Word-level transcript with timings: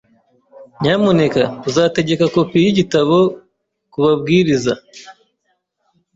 Nyamuneka 0.81 1.41
uzategeka 1.69 2.23
kopi 2.33 2.57
yigitabo 2.63 3.17
kubabwiriza? 3.91 4.73